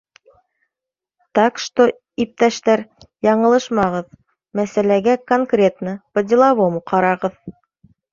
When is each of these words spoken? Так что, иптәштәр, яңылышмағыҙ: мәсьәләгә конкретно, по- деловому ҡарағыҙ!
Так 1.39 1.59
что, 1.65 1.83
иптәштәр, 2.23 2.81
яңылышмағыҙ: 3.27 4.07
мәсьәләгә 4.61 5.15
конкретно, 5.33 5.95
по- 6.17 6.25
деловому 6.33 6.83
ҡарағыҙ! 6.93 7.37